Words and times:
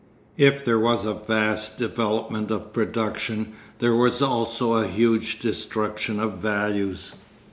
If 0.37 0.65
there 0.65 0.79
was 0.79 1.05
a 1.05 1.13
vast 1.13 1.77
development 1.77 2.49
of 2.49 2.73
production 2.73 3.53
there 3.77 3.93
was 3.93 4.19
also 4.19 4.73
a 4.73 4.87
huge 4.87 5.37
destruction 5.37 6.19
of 6.19 6.39
values. 6.39 7.13